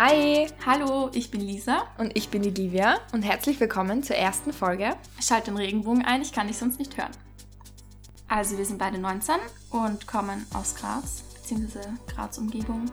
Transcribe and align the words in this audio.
Hi 0.00 0.46
Hallo, 0.64 1.10
ich 1.12 1.28
bin 1.32 1.40
Lisa. 1.40 1.82
und 1.98 2.16
ich 2.16 2.28
bin 2.28 2.42
die 2.42 2.50
Livia 2.50 2.98
und 3.12 3.22
herzlich 3.22 3.58
willkommen 3.58 4.04
zur 4.04 4.14
ersten 4.14 4.52
Folge. 4.52 4.94
Schalt 5.20 5.48
den 5.48 5.56
Regenbogen 5.56 6.04
ein, 6.04 6.22
ich 6.22 6.30
kann 6.32 6.46
dich 6.46 6.56
sonst 6.56 6.78
nicht 6.78 6.96
hören. 6.96 7.10
Also, 8.28 8.56
wir 8.56 8.64
sind 8.64 8.78
beide 8.78 8.96
19 8.98 9.34
und 9.70 10.06
kommen 10.06 10.46
aus 10.54 10.76
Graz, 10.76 11.22
beziehungsweise 11.34 11.94
Graz-Umgebung, 12.06 12.84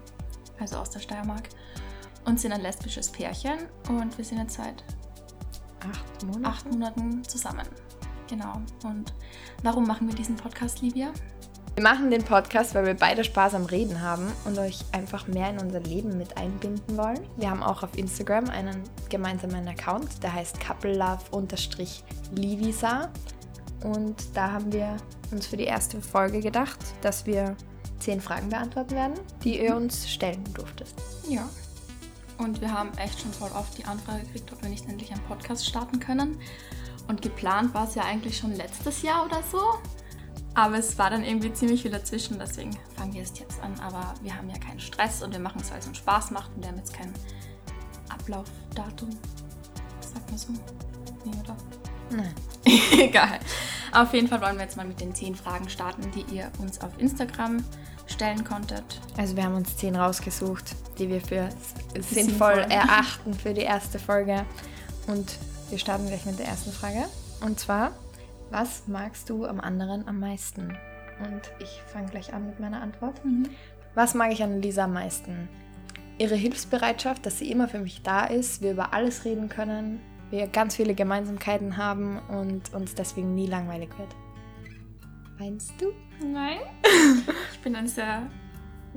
also 0.60 0.78
aus 0.78 0.90
der 0.90 1.00
Steiermark. 1.00 1.50
Und 2.26 2.40
sind 2.40 2.54
ein 2.54 2.62
lesbisches 2.62 3.12
Pärchen 3.12 3.60
und 3.88 4.18
wir 4.18 4.26
sind 4.26 4.40
jetzt 4.40 4.56
seit 4.56 4.84
Acht 5.88 6.24
Monate. 6.24 6.48
acht 6.48 6.72
Monaten 6.72 7.24
zusammen. 7.26 7.68
Genau. 8.28 8.62
Und 8.84 9.14
warum 9.62 9.86
machen 9.86 10.08
wir 10.08 10.16
diesen 10.16 10.36
Podcast, 10.36 10.82
Livia? 10.82 11.14
Wir 11.76 11.84
machen 11.84 12.10
den 12.10 12.24
Podcast, 12.24 12.74
weil 12.74 12.86
wir 12.86 12.94
beide 12.94 13.26
Spaß 13.26 13.54
am 13.54 13.66
Reden 13.66 14.00
haben 14.00 14.32
und 14.46 14.58
euch 14.58 14.80
einfach 14.94 15.28
mehr 15.28 15.50
in 15.50 15.60
unser 15.60 15.82
Leben 15.82 16.18
mit 16.18 16.38
einbinden 16.38 16.96
wollen. 16.96 17.20
Wir 17.36 17.50
haben 17.50 17.62
auch 17.62 17.84
auf 17.84 17.98
Instagram 17.98 18.50
einen 18.50 18.82
gemeinsamen 19.10 19.68
Account, 19.68 20.24
der 20.24 20.34
heißt 20.34 20.62
couplepove-livisa. 20.62 23.10
Und 23.84 24.16
da 24.34 24.54
haben 24.54 24.72
wir 24.72 24.96
uns 25.32 25.48
für 25.48 25.58
die 25.58 25.66
erste 25.66 26.02
Folge 26.02 26.40
gedacht, 26.40 26.80
dass 27.02 27.26
wir 27.26 27.58
zehn 28.00 28.22
Fragen 28.22 28.48
beantworten 28.48 28.96
werden, 28.96 29.16
die 29.44 29.62
ihr 29.62 29.76
uns 29.76 30.10
stellen 30.10 30.46
durftest. 30.54 30.96
Ja. 31.28 31.50
Und 32.38 32.62
wir 32.62 32.72
haben 32.72 32.98
echt 32.98 33.20
schon 33.20 33.34
voll 33.34 33.52
oft 33.54 33.78
die 33.78 33.84
Anfrage 33.84 34.24
gekriegt, 34.24 34.50
ob 34.54 34.62
wir 34.62 34.70
nicht 34.70 34.88
endlich 34.88 35.12
einen 35.12 35.24
Podcast 35.24 35.68
starten 35.68 36.00
können. 36.00 36.40
Und 37.10 37.22
geplant 37.22 37.74
war 37.74 37.86
es 37.86 37.96
ja 37.96 38.04
eigentlich 38.04 38.38
schon 38.38 38.56
letztes 38.56 39.02
Jahr 39.02 39.26
oder 39.26 39.44
so. 39.52 39.60
Aber 40.56 40.78
es 40.78 40.98
war 40.98 41.10
dann 41.10 41.24
irgendwie 41.24 41.52
ziemlich 41.52 41.82
viel 41.82 41.92
dazwischen, 41.92 42.40
deswegen 42.40 42.72
fangen 42.96 43.14
wir 43.14 43.22
es 43.22 43.38
jetzt 43.38 43.62
an. 43.62 43.78
Aber 43.82 44.14
wir 44.22 44.36
haben 44.36 44.50
ja 44.50 44.58
keinen 44.58 44.80
Stress 44.80 45.22
und 45.22 45.34
wir 45.34 45.40
machen 45.40 45.62
es, 45.62 45.70
weil 45.70 45.80
es 45.80 45.88
uns 45.88 45.98
Spaß 45.98 46.32
macht 46.32 46.50
und 46.56 46.64
wir 46.64 46.70
haben 46.70 46.78
jetzt 46.78 46.94
kein 46.94 47.14
Ablaufdatum. 48.10 49.10
Sagt 50.00 50.30
man 50.30 50.38
so? 50.38 50.54
Nee, 51.26 51.32
oder? 51.44 51.58
Nein. 52.10 52.34
Egal. 53.00 53.40
Auf 53.92 54.14
jeden 54.14 54.28
Fall 54.28 54.42
wollen 54.42 54.56
wir 54.56 54.64
jetzt 54.64 54.78
mal 54.78 54.86
mit 54.86 55.00
den 55.02 55.14
zehn 55.14 55.36
Fragen 55.36 55.70
starten, 55.70 56.10
die 56.12 56.26
ihr 56.34 56.52
uns 56.60 56.80
auf 56.82 56.92
Instagram 57.00 57.64
stellen 58.08 58.44
konntet. 58.44 58.84
Also 59.18 59.36
wir 59.36 59.44
haben 59.44 59.56
uns 59.56 59.76
zehn 59.76 59.96
rausgesucht, 59.96 60.76
die 60.98 61.10
wir 61.10 61.22
für 61.22 61.50
Sinnvoll. 61.94 62.04
sinnvoll 62.04 62.58
erachten 62.70 63.34
für 63.34 63.54
die 63.54 63.62
erste 63.62 64.00
Folge. 64.00 64.46
Und 65.08 65.38
wir 65.70 65.80
starten 65.80 66.08
gleich 66.08 66.26
mit 66.26 66.40
der 66.40 66.48
ersten 66.48 66.72
Frage. 66.72 67.06
Und 67.42 67.60
zwar, 67.60 67.92
was 68.50 68.88
magst 68.88 69.30
du 69.30 69.46
am 69.46 69.60
anderen 69.60 70.08
am 70.08 70.20
meisten? 70.20 70.78
Und 71.20 71.42
ich 71.60 71.82
fange 71.88 72.10
gleich 72.10 72.34
an 72.34 72.48
mit 72.48 72.60
meiner 72.60 72.82
Antwort. 72.82 73.22
Was 73.94 74.14
mag 74.14 74.32
ich 74.32 74.44
an 74.44 74.62
Lisa 74.62 74.84
am 74.84 74.94
meisten? 74.94 75.48
Ihre 76.18 76.36
Hilfsbereitschaft, 76.36 77.26
dass 77.26 77.40
sie 77.40 77.52
immer 77.52 77.68
für 77.68 77.80
mich 77.80 78.02
da 78.02 78.26
ist, 78.26 78.62
wir 78.62 78.72
über 78.72 78.94
alles 78.94 79.26
reden 79.26 79.50
können, 79.50 80.02
wir 80.30 80.48
ganz 80.48 80.76
viele 80.76 80.96
Gemeinsamkeiten 80.96 81.78
haben 81.78 82.20
und 82.30 82.74
uns 82.74 82.96
deswegen 82.96 83.36
nie 83.36 83.48
langweilig 83.48 83.90
wird. 83.98 84.10
Meinst 85.38 85.74
du? 85.80 85.92
Nein. 86.26 86.60
ich 87.52 87.60
bin 87.60 87.76
ein 87.76 87.88
sehr 87.88 88.24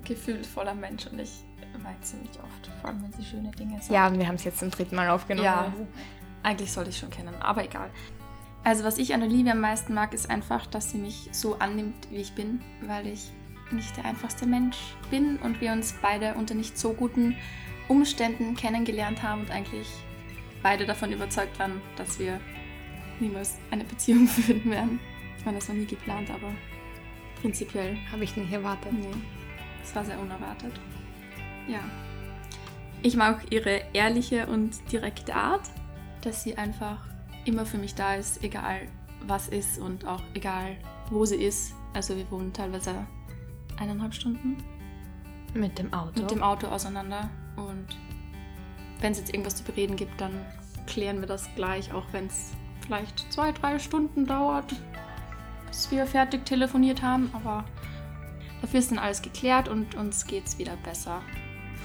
gefühlvoller 0.04 0.74
Mensch 0.74 1.06
und 1.06 1.18
ich 1.18 1.44
weine 1.82 2.00
ziemlich 2.00 2.30
oft, 2.30 2.70
vor 2.80 2.90
allem 2.90 3.02
wenn 3.02 3.12
sie 3.12 3.24
schöne 3.24 3.50
Dinge 3.52 3.78
sagt. 3.78 3.90
Ja, 3.90 4.06
und 4.06 4.18
wir 4.18 4.26
haben 4.26 4.36
es 4.36 4.44
jetzt 4.44 4.58
zum 4.58 4.70
dritten 4.70 4.96
Mal 4.96 5.08
aufgenommen. 5.08 5.44
Ja, 5.44 5.64
also. 5.64 5.86
eigentlich 6.42 6.72
sollte 6.72 6.90
ich 6.90 6.98
schon 6.98 7.10
kennen, 7.10 7.34
aber 7.40 7.64
egal. 7.64 7.90
Also 8.64 8.84
was 8.84 8.98
ich 8.98 9.14
an 9.14 9.20
der 9.20 9.28
Livia 9.28 9.52
am 9.52 9.60
meisten 9.60 9.94
mag, 9.94 10.12
ist 10.12 10.28
einfach, 10.28 10.66
dass 10.66 10.90
sie 10.90 10.98
mich 10.98 11.28
so 11.32 11.58
annimmt, 11.58 12.08
wie 12.10 12.16
ich 12.16 12.32
bin, 12.32 12.60
weil 12.82 13.06
ich 13.06 13.30
nicht 13.70 13.96
der 13.96 14.04
einfachste 14.04 14.46
Mensch 14.46 14.76
bin 15.10 15.36
und 15.38 15.60
wir 15.60 15.72
uns 15.72 15.94
beide 16.00 16.34
unter 16.34 16.54
nicht 16.54 16.78
so 16.78 16.92
guten 16.92 17.36
Umständen 17.88 18.56
kennengelernt 18.56 19.22
haben 19.22 19.42
und 19.42 19.50
eigentlich 19.50 19.88
beide 20.62 20.86
davon 20.86 21.12
überzeugt 21.12 21.58
waren, 21.58 21.80
dass 21.96 22.18
wir 22.18 22.40
niemals 23.20 23.58
eine 23.70 23.84
Beziehung 23.84 24.26
führen 24.26 24.70
werden. 24.70 25.00
Ich 25.38 25.44
meine, 25.44 25.58
das 25.58 25.68
war 25.68 25.76
nie 25.76 25.86
geplant, 25.86 26.30
aber 26.30 26.52
prinzipiell 27.40 27.96
Habe 28.10 28.24
ich 28.24 28.36
nicht 28.36 28.52
erwartet. 28.52 28.92
Nee, 28.92 29.06
das 29.80 29.94
war 29.94 30.04
sehr 30.04 30.18
unerwartet. 30.18 30.72
Ja. 31.68 31.80
Ich 33.02 33.16
mag 33.16 33.46
ihre 33.50 33.82
ehrliche 33.92 34.46
und 34.46 34.76
direkte 34.90 35.34
Art, 35.34 35.70
dass 36.22 36.42
sie 36.42 36.58
einfach 36.58 37.07
immer 37.48 37.64
für 37.64 37.78
mich 37.78 37.94
da 37.94 38.14
ist, 38.14 38.44
egal 38.44 38.82
was 39.26 39.48
ist 39.48 39.78
und 39.78 40.06
auch 40.06 40.22
egal 40.34 40.76
wo 41.10 41.24
sie 41.24 41.36
ist. 41.36 41.74
Also 41.94 42.16
wir 42.16 42.30
wohnen 42.30 42.52
teilweise 42.52 43.06
eineinhalb 43.78 44.14
Stunden 44.14 44.62
Mit 45.54 45.78
dem 45.78 45.92
Auto. 45.92 46.20
mit 46.20 46.30
dem 46.30 46.42
Auto 46.42 46.68
auseinander 46.68 47.30
und 47.56 47.86
wenn 49.00 49.12
es 49.12 49.18
jetzt 49.18 49.32
irgendwas 49.32 49.56
zu 49.56 49.64
bereden 49.64 49.96
gibt, 49.96 50.20
dann 50.20 50.32
klären 50.86 51.20
wir 51.20 51.26
das 51.26 51.48
gleich, 51.54 51.92
auch 51.92 52.04
wenn 52.12 52.26
es 52.26 52.52
vielleicht 52.80 53.32
zwei, 53.32 53.52
drei 53.52 53.78
Stunden 53.78 54.26
dauert, 54.26 54.74
bis 55.68 55.90
wir 55.90 56.06
fertig 56.06 56.44
telefoniert 56.44 57.02
haben, 57.02 57.30
aber 57.32 57.64
dafür 58.60 58.80
ist 58.80 58.90
dann 58.90 58.98
alles 58.98 59.22
geklärt 59.22 59.68
und 59.68 59.94
uns 59.94 60.26
geht's 60.26 60.58
wieder 60.58 60.76
besser. 60.84 61.22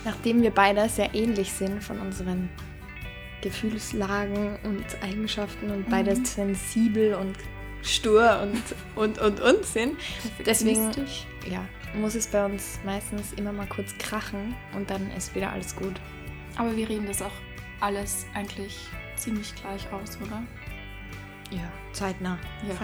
Nachdem 0.06 0.42
wir 0.42 0.52
beide 0.52 0.90
sehr 0.90 1.14
ähnlich 1.14 1.54
sind 1.54 1.84
von 1.84 2.00
unseren 2.00 2.50
Gefühlslagen 3.44 4.58
und 4.64 4.86
Eigenschaften 5.04 5.70
und 5.70 5.90
beide 5.90 6.16
Mhm. 6.16 6.26
sensibel 6.26 7.14
und 7.16 7.36
stur 7.84 8.40
und 8.42 8.64
und 8.96 9.20
und 9.20 9.42
und 9.42 9.66
sind, 9.66 9.98
deswegen 10.46 10.90
ja, 11.50 11.66
muss 12.00 12.16
es 12.16 12.28
bei 12.28 12.46
uns 12.46 12.80
meistens 12.86 13.34
immer 13.34 13.52
mal 13.52 13.68
kurz 13.68 13.96
krachen 13.98 14.56
und 14.76 14.90
dann 14.90 15.12
ist 15.12 15.36
wieder 15.36 15.52
alles 15.52 15.76
gut. 15.76 16.00
Aber 16.56 16.76
wir 16.76 16.88
reden 16.88 17.06
das 17.06 17.22
auch 17.22 17.34
alles 17.82 18.26
eigentlich 18.34 18.80
ziemlich 19.18 19.54
gleich 19.56 19.92
aus, 19.92 20.18
oder? 20.26 20.42
Ja, 21.52 21.70
zeitnah. 21.92 22.40
Ja. 22.68 22.76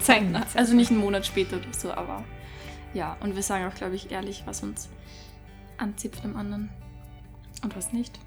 Zeitnah. 0.00 0.44
Also 0.54 0.74
nicht 0.74 0.90
einen 0.90 1.00
Monat 1.00 1.26
später 1.26 1.58
oder 1.58 1.72
so, 1.72 1.92
aber 1.92 2.24
ja. 2.94 3.16
Und 3.20 3.36
wir 3.36 3.42
sagen 3.42 3.66
auch, 3.66 3.74
glaube 3.74 3.94
ich, 3.96 4.10
ehrlich, 4.10 4.42
was 4.46 4.62
uns 4.62 4.88
anzipft 5.76 6.24
am 6.24 6.36
anderen 6.36 6.70
und 7.62 7.76
was 7.76 7.92
nicht. 7.92 8.18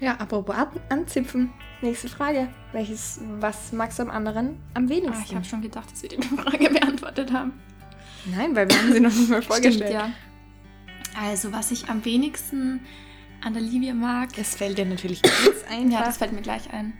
Ja, 0.00 0.16
apropos 0.16 0.54
an 0.54 0.68
anzipfen. 0.90 1.52
Nächste 1.80 2.08
Frage. 2.08 2.48
Welches, 2.72 3.20
was 3.40 3.72
magst 3.72 3.98
du 3.98 4.02
am 4.02 4.10
anderen 4.10 4.58
am 4.74 4.86
Ah, 4.86 4.88
wenigsten? 4.88 5.24
ich 5.26 5.34
habe 5.34 5.44
schon 5.44 5.62
gedacht, 5.62 5.90
dass 5.92 6.02
wir 6.02 6.08
die 6.10 6.22
Frage 6.22 6.70
beantwortet 6.70 7.32
haben. 7.32 7.52
Nein, 8.26 8.54
weil 8.56 8.68
wir 8.68 8.76
haben 8.78 8.92
sie 8.92 9.00
noch 9.00 9.12
nicht 9.14 9.28
mal 9.28 9.42
vorgestellt. 9.42 9.76
Stimmt, 9.76 9.92
ja. 9.92 10.10
Also, 11.20 11.52
was 11.52 11.70
ich 11.70 11.88
am 11.88 12.04
wenigsten 12.04 12.80
an 13.44 13.52
der 13.52 13.62
Livia 13.62 13.94
mag, 13.94 14.32
Das 14.34 14.56
fällt 14.56 14.78
dir 14.78 14.86
natürlich 14.86 15.22
ganz 15.22 15.42
einfach. 15.68 15.92
ja, 16.00 16.04
das 16.04 16.16
fällt 16.16 16.32
mir 16.32 16.42
gleich 16.42 16.72
ein, 16.72 16.94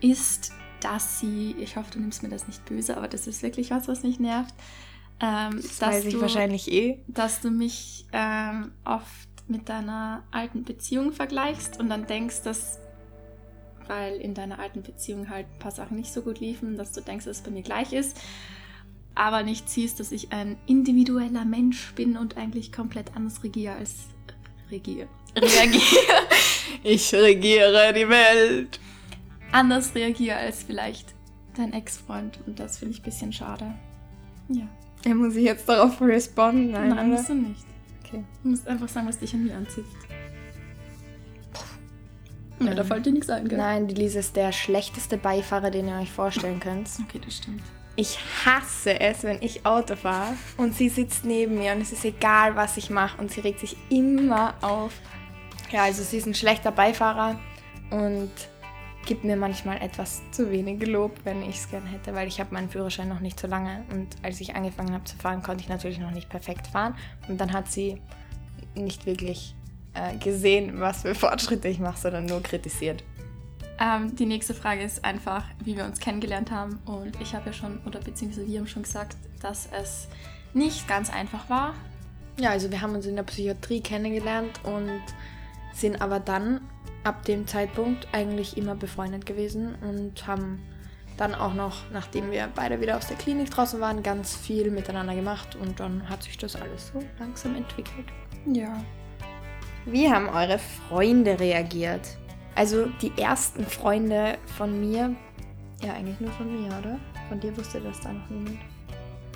ist, 0.00 0.52
dass 0.80 1.20
sie, 1.20 1.54
ich 1.58 1.76
hoffe, 1.76 1.90
du 1.92 2.00
nimmst 2.00 2.22
mir 2.22 2.30
das 2.30 2.46
nicht 2.46 2.64
böse, 2.64 2.96
aber 2.96 3.06
das 3.08 3.26
ist 3.26 3.42
wirklich 3.42 3.70
was, 3.70 3.86
was 3.86 4.02
mich 4.02 4.18
nervt, 4.18 4.54
ähm, 5.20 5.56
das 5.56 5.78
dass, 5.78 5.88
weiß 5.90 6.04
ich 6.06 6.14
du, 6.14 6.20
wahrscheinlich 6.22 6.72
eh. 6.72 7.04
dass 7.08 7.40
du 7.42 7.50
mich 7.50 8.06
ähm, 8.12 8.72
oft 8.84 9.28
mit 9.50 9.68
deiner 9.68 10.22
alten 10.30 10.62
Beziehung 10.64 11.12
vergleichst 11.12 11.78
und 11.80 11.88
dann 11.90 12.06
denkst, 12.06 12.42
dass, 12.44 12.78
weil 13.88 14.16
in 14.16 14.34
deiner 14.34 14.58
alten 14.58 14.82
Beziehung 14.82 15.28
halt 15.28 15.46
ein 15.46 15.58
paar 15.58 15.72
Sachen 15.72 15.96
nicht 15.96 16.12
so 16.12 16.22
gut 16.22 16.40
liefen, 16.40 16.76
dass 16.76 16.92
du 16.92 17.00
denkst, 17.00 17.24
dass 17.26 17.38
es 17.38 17.42
bei 17.42 17.50
mir 17.50 17.62
gleich 17.62 17.92
ist, 17.92 18.18
aber 19.14 19.42
nicht 19.42 19.68
siehst, 19.68 20.00
dass 20.00 20.12
ich 20.12 20.32
ein 20.32 20.56
individueller 20.66 21.44
Mensch 21.44 21.92
bin 21.94 22.16
und 22.16 22.36
eigentlich 22.36 22.72
komplett 22.72 23.16
anders 23.16 23.42
regiere 23.42 23.74
als 23.74 24.06
regiere. 24.70 25.08
Reagiere. 25.36 25.82
Ich 26.82 27.12
regiere 27.14 27.92
die 27.92 28.08
Welt. 28.08 28.80
anders 29.52 29.94
reagiere 29.94 30.36
als 30.36 30.62
vielleicht 30.62 31.14
dein 31.56 31.72
Ex-Freund 31.74 32.38
und 32.46 32.58
das 32.58 32.78
finde 32.78 32.94
ich 32.94 33.00
ein 33.00 33.04
bisschen 33.04 33.32
schade. 33.32 33.74
Ja. 34.48 34.66
Ja, 35.04 35.14
muss 35.14 35.34
ich 35.36 35.44
jetzt 35.44 35.68
darauf 35.68 36.00
responden? 36.00 36.70
Nein, 36.70 36.90
Nein, 36.90 37.10
musst 37.10 37.28
du 37.28 37.34
nicht. 37.34 37.64
Okay. 38.12 38.24
Du 38.42 38.48
musst 38.50 38.66
einfach 38.66 38.88
sagen, 38.88 39.08
was 39.08 39.18
dich 39.18 39.32
an 39.34 39.44
mir 39.44 39.56
anzieht. 39.56 39.84
Ja, 42.60 42.74
da 42.74 42.82
Ähm, 42.82 42.86
fällt 42.88 43.06
dir 43.06 43.12
nichts 43.12 43.30
ein, 43.30 43.48
gell? 43.48 43.56
Nein, 43.56 43.86
die 43.88 43.94
Lisa 43.94 44.18
ist 44.20 44.36
der 44.36 44.52
schlechteste 44.52 45.16
Beifahrer, 45.16 45.70
den 45.70 45.88
ihr 45.88 45.98
euch 45.98 46.10
vorstellen 46.12 46.60
könnt. 46.60 46.90
Okay, 47.08 47.20
das 47.24 47.36
stimmt. 47.38 47.62
Ich 47.96 48.18
hasse 48.44 48.98
es, 49.00 49.22
wenn 49.24 49.42
ich 49.42 49.66
Auto 49.66 49.96
fahre 49.96 50.34
und 50.56 50.74
sie 50.74 50.88
sitzt 50.88 51.24
neben 51.24 51.58
mir 51.58 51.72
und 51.72 51.80
es 51.80 51.92
ist 51.92 52.04
egal, 52.04 52.56
was 52.56 52.76
ich 52.76 52.88
mache 52.90 53.20
und 53.20 53.30
sie 53.30 53.40
regt 53.40 53.60
sich 53.60 53.76
immer 53.90 54.54
auf. 54.62 54.92
Ja, 55.70 55.84
also 55.84 56.02
sie 56.02 56.16
ist 56.18 56.26
ein 56.26 56.34
schlechter 56.34 56.70
Beifahrer 56.72 57.38
und 57.90 58.30
gibt 59.06 59.24
mir 59.24 59.36
manchmal 59.36 59.80
etwas 59.82 60.22
zu 60.30 60.50
wenig 60.50 60.86
Lob, 60.86 61.12
wenn 61.24 61.42
ich 61.42 61.56
es 61.56 61.70
gern 61.70 61.86
hätte, 61.86 62.14
weil 62.14 62.28
ich 62.28 62.38
habe 62.40 62.54
meinen 62.54 62.68
Führerschein 62.68 63.08
noch 63.08 63.20
nicht 63.20 63.40
so 63.40 63.46
lange 63.46 63.84
und 63.92 64.08
als 64.22 64.40
ich 64.40 64.54
angefangen 64.54 64.92
habe 64.92 65.04
zu 65.04 65.16
fahren, 65.16 65.42
konnte 65.42 65.62
ich 65.62 65.68
natürlich 65.68 65.98
noch 65.98 66.10
nicht 66.10 66.28
perfekt 66.28 66.66
fahren 66.66 66.94
und 67.28 67.40
dann 67.40 67.52
hat 67.52 67.70
sie 67.70 68.00
nicht 68.74 69.06
wirklich 69.06 69.54
äh, 69.94 70.16
gesehen, 70.16 70.80
was 70.80 71.02
für 71.02 71.14
Fortschritte 71.14 71.68
ich 71.68 71.78
mache, 71.78 71.98
sondern 71.98 72.26
nur 72.26 72.42
kritisiert. 72.42 73.02
Ähm, 73.80 74.14
die 74.14 74.26
nächste 74.26 74.52
Frage 74.52 74.82
ist 74.82 75.04
einfach, 75.04 75.44
wie 75.64 75.76
wir 75.76 75.84
uns 75.84 75.98
kennengelernt 76.00 76.50
haben. 76.50 76.78
Und 76.84 77.18
ich 77.20 77.34
habe 77.34 77.46
ja 77.46 77.52
schon, 77.52 77.78
oder 77.86 77.98
beziehungsweise 77.98 78.46
wir 78.46 78.60
haben 78.60 78.66
schon 78.66 78.82
gesagt, 78.82 79.16
dass 79.40 79.68
es 79.72 80.06
nicht 80.52 80.86
ganz 80.86 81.10
einfach 81.10 81.48
war. 81.48 81.74
Ja, 82.38 82.50
also 82.50 82.70
wir 82.70 82.82
haben 82.82 82.94
uns 82.94 83.06
in 83.06 83.16
der 83.16 83.22
Psychiatrie 83.22 83.80
kennengelernt 83.80 84.60
und 84.64 85.00
sind 85.72 86.00
aber 86.02 86.20
dann 86.20 86.60
ab 87.04 87.24
dem 87.24 87.46
Zeitpunkt 87.46 88.08
eigentlich 88.12 88.56
immer 88.56 88.74
befreundet 88.74 89.26
gewesen 89.26 89.74
und 89.82 90.26
haben 90.26 90.62
dann 91.16 91.34
auch 91.34 91.52
noch, 91.54 91.90
nachdem 91.92 92.30
wir 92.30 92.48
beide 92.54 92.80
wieder 92.80 92.96
aus 92.96 93.06
der 93.06 93.16
Klinik 93.16 93.50
draußen 93.50 93.80
waren, 93.80 94.02
ganz 94.02 94.34
viel 94.36 94.70
miteinander 94.70 95.14
gemacht 95.14 95.56
und 95.56 95.78
dann 95.78 96.08
hat 96.08 96.22
sich 96.22 96.38
das 96.38 96.56
alles 96.56 96.92
so 96.92 97.02
langsam 97.18 97.56
entwickelt. 97.56 98.06
Ja. 98.46 98.82
Wie 99.84 100.10
haben 100.10 100.28
eure 100.28 100.58
Freunde 100.58 101.38
reagiert? 101.38 102.18
Also 102.54 102.86
die 103.02 103.12
ersten 103.20 103.64
Freunde 103.64 104.38
von 104.56 104.80
mir, 104.80 105.14
ja 105.82 105.92
eigentlich 105.92 106.20
nur 106.20 106.32
von 106.32 106.62
mir, 106.62 106.68
oder? 106.78 106.98
Von 107.28 107.40
dir 107.40 107.56
wusste 107.56 107.80
das 107.80 108.00
da 108.00 108.12
noch 108.12 108.28
niemand. 108.30 108.58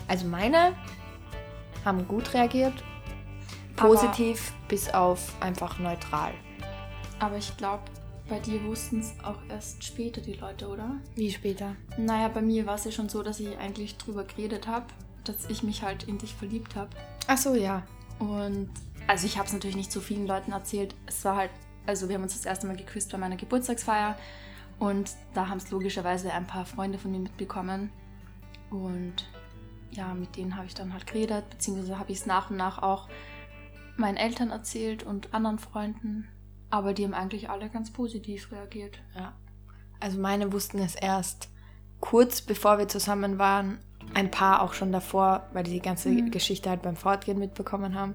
Also 0.09 0.27
meine 0.27 0.73
haben 1.85 2.07
gut 2.09 2.33
reagiert, 2.35 2.83
positiv 3.77 4.53
bis 4.69 4.89
auf 4.93 5.35
einfach 5.41 5.79
neutral. 5.79 6.33
Aber 7.19 7.37
ich 7.37 7.57
glaube, 7.57 7.83
bei 8.29 8.39
dir 8.39 8.63
wussten 8.65 9.01
es 9.01 9.15
auch 9.23 9.39
erst 9.49 9.85
später 9.85 10.21
die 10.21 10.35
Leute, 10.35 10.69
oder? 10.69 10.97
Wie 11.15 11.31
später? 11.31 11.77
Naja, 11.99 12.29
bei 12.29 12.43
mir 12.43 12.67
war 12.67 12.77
es 12.77 12.85
ja 12.85 12.91
schon 12.91 13.09
so, 13.09 13.23
dass 13.23 13.41
ich 13.41 13.57
eigentlich 13.59 13.97
drüber 13.99 14.25
geredet 14.25 14.67
habe, 14.67 14.87
dass 15.25 15.49
ich 15.49 15.63
mich 15.63 15.83
halt 15.83 16.05
in 16.05 16.19
dich 16.19 16.35
verliebt 16.35 16.75
habe. 16.75 16.91
Ach 17.27 17.39
so, 17.39 17.55
ja. 17.55 17.83
Und 18.19 18.71
also 19.07 19.27
ich 19.27 19.37
habe 19.37 19.47
es 19.47 19.53
natürlich 19.53 19.77
nicht 19.77 19.93
so 19.93 20.01
vielen 20.01 20.27
Leuten 20.27 20.53
erzählt. 20.53 20.95
Es 21.07 21.25
war 21.25 21.37
halt, 21.37 21.51
also 21.87 22.09
wir 22.09 22.17
haben 22.17 22.23
uns 22.23 22.35
das 22.35 22.47
erste 22.47 22.67
Mal 22.67 22.77
geküsst 22.77 23.13
bei 23.13 23.19
meiner 23.19 23.37
Geburtstagsfeier 23.37 24.17
und 24.79 25.11
da 25.35 25.49
haben 25.49 25.59
es 25.59 25.71
logischerweise 25.71 26.33
ein 26.33 26.47
paar 26.47 26.65
Freunde 26.65 26.99
von 26.99 27.11
mir 27.11 27.19
mitbekommen. 27.19 27.91
Und 28.71 29.29
ja, 29.91 30.15
mit 30.15 30.37
denen 30.37 30.57
habe 30.57 30.67
ich 30.67 30.75
dann 30.75 30.93
halt 30.93 31.07
geredet, 31.07 31.49
beziehungsweise 31.51 31.99
habe 31.99 32.11
ich 32.11 32.19
es 32.19 32.27
nach 32.27 32.51
und 32.51 32.57
nach 32.57 32.83
auch 32.83 33.09
meinen 33.97 34.17
Eltern 34.17 34.51
erzählt 34.51 35.03
und 35.05 35.33
anderen 35.35 35.59
Freunden. 35.59 36.29
Aber 36.75 36.93
die 36.93 37.05
haben 37.05 37.15
eigentlich 37.15 37.49
alle 37.51 37.69
ganz 37.69 37.93
positiv 37.93 38.51
reagiert. 38.51 38.99
Ja. 39.15 39.33
Also 40.01 40.19
meine 40.19 40.53
wussten 40.53 40.81
es 40.81 40.97
erst 40.97 41.49
kurz 42.01 42.43
bevor 42.43 42.79
wir 42.79 42.89
zusammen 42.89 43.39
waren. 43.39 43.79
Ein 44.13 44.33
paar 44.33 44.61
auch 44.61 44.75
schon 44.75 44.91
davor, 44.91 45.49
weil 45.53 45.63
die 45.63 45.71
die 45.71 45.81
ganze 45.81 46.09
Mhm. 46.09 46.33
Geschichte 46.33 46.69
halt 46.69 46.83
beim 46.83 46.97
Fortgehen 46.97 47.39
mitbekommen 47.39 47.95
haben. 47.95 48.15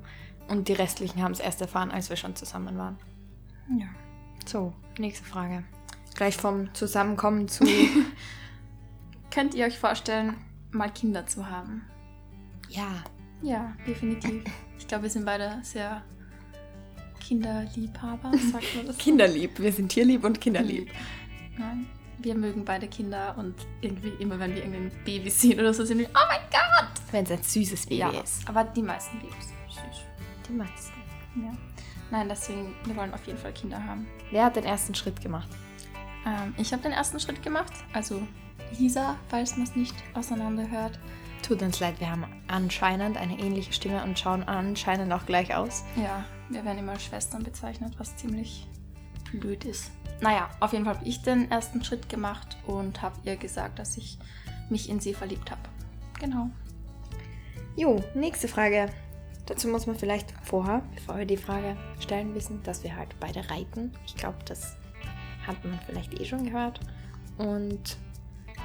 Und 0.49 0.67
die 0.67 0.73
restlichen 0.73 1.23
haben 1.23 1.31
es 1.31 1.39
erst 1.39 1.61
erfahren, 1.61 1.89
als 1.89 2.09
wir 2.09 2.17
schon 2.17 2.35
zusammen 2.35 2.77
waren. 2.77 2.97
Ja. 3.77 3.87
So, 4.45 4.73
nächste 4.97 5.23
Frage. 5.25 5.63
Gleich 6.15 6.35
vom 6.35 6.73
Zusammenkommen 6.73 7.47
zu. 7.47 7.63
Könnt 9.31 9.55
ihr 9.55 9.65
euch 9.65 9.79
vorstellen, 9.79 10.35
mal 10.71 10.89
Kinder 10.91 11.25
zu 11.27 11.49
haben? 11.49 11.83
ja. 12.67 13.03
Ja, 13.41 13.73
definitiv. 13.87 14.43
Ich 14.77 14.85
glaube, 14.85 15.03
wir 15.03 15.09
sind 15.09 15.23
beide 15.25 15.59
sehr 15.63 16.03
Kinderliebhaber, 17.29 18.31
sagt 18.51 18.75
man 18.75 18.87
das? 18.87 18.97
so? 18.97 19.03
Kinderlieb. 19.03 19.59
Wir 19.59 19.71
sind 19.71 19.89
tierlieb 19.89 20.23
und 20.23 20.41
kinderlieb. 20.41 20.89
Nein. 21.59 21.85
Wir 22.17 22.33
mögen 22.33 22.65
beide 22.65 22.87
Kinder 22.87 23.35
und 23.37 23.53
irgendwie 23.81 24.09
immer, 24.19 24.39
wenn 24.39 24.55
wir 24.55 24.63
irgendein 24.63 24.91
Baby 25.05 25.29
sehen 25.29 25.59
oder 25.59 25.71
so, 25.71 25.85
sind 25.85 25.99
wir, 25.99 26.07
oh 26.09 26.27
mein 26.27 26.41
Gott! 26.51 26.89
Wenn 27.11 27.25
es 27.25 27.31
ein 27.31 27.43
süßes 27.43 27.85
Baby 27.85 27.97
ja, 27.97 28.09
ist. 28.09 28.49
aber 28.49 28.63
die 28.63 28.81
meisten 28.81 29.19
Babys 29.19 29.47
sind 29.47 29.91
süß. 29.93 30.01
Die 30.47 30.53
meisten. 30.53 30.93
Ja. 31.35 31.55
Nein, 32.09 32.27
deswegen, 32.27 32.73
wir 32.85 32.95
wollen 32.95 33.13
auf 33.13 33.25
jeden 33.27 33.37
Fall 33.37 33.53
Kinder 33.53 33.81
haben. 33.83 34.07
Wer 34.31 34.45
hat 34.45 34.55
den 34.55 34.65
ersten 34.65 34.95
Schritt 34.95 35.21
gemacht? 35.21 35.49
Ähm, 36.25 36.55
ich 36.57 36.73
habe 36.73 36.81
den 36.81 36.93
ersten 36.93 37.19
Schritt 37.19 37.43
gemacht, 37.43 37.73
also 37.93 38.23
Lisa, 38.79 39.15
falls 39.29 39.55
man 39.55 39.67
es 39.67 39.75
nicht 39.75 39.95
auseinanderhört. 40.15 40.99
Tut 41.47 41.61
uns 41.61 41.79
leid, 41.79 41.99
wir 41.99 42.09
haben 42.09 42.25
anscheinend 42.47 43.17
eine 43.17 43.37
ähnliche 43.39 43.71
Stimme 43.71 44.03
und 44.03 44.17
schauen 44.17 44.43
anscheinend 44.43 45.13
auch 45.13 45.25
gleich 45.27 45.55
aus. 45.55 45.83
Ja, 45.95 46.25
wir 46.49 46.65
werden 46.65 46.79
immer 46.79 46.93
als 46.93 47.03
Schwestern 47.03 47.43
bezeichnet, 47.43 47.93
was 47.97 48.15
ziemlich 48.17 48.67
blöd 49.31 49.65
ist. 49.65 49.91
Naja, 50.21 50.49
auf 50.59 50.73
jeden 50.73 50.85
Fall 50.85 50.95
habe 50.95 51.07
ich 51.07 51.21
den 51.21 51.49
ersten 51.49 51.83
Schritt 51.83 52.09
gemacht 52.09 52.57
und 52.65 53.01
habe 53.01 53.15
ihr 53.23 53.37
gesagt, 53.37 53.79
dass 53.79 53.97
ich 53.97 54.17
mich 54.69 54.89
in 54.89 54.99
sie 54.99 55.13
verliebt 55.13 55.49
habe. 55.51 55.61
Genau. 56.19 56.49
Jo, 57.75 58.03
nächste 58.13 58.47
Frage. 58.47 58.89
Dazu 59.45 59.67
muss 59.67 59.87
man 59.87 59.95
vielleicht 59.95 60.33
vorher, 60.43 60.83
bevor 60.93 61.17
wir 61.17 61.25
die 61.25 61.37
Frage 61.37 61.75
stellen, 61.99 62.35
wissen, 62.35 62.61
dass 62.63 62.83
wir 62.83 62.95
halt 62.95 63.15
beide 63.19 63.49
reiten. 63.49 63.93
Ich 64.05 64.15
glaube, 64.15 64.37
das 64.45 64.75
hat 65.47 65.63
man 65.63 65.79
vielleicht 65.85 66.19
eh 66.19 66.25
schon 66.25 66.43
gehört. 66.45 66.79
Und 67.37 67.97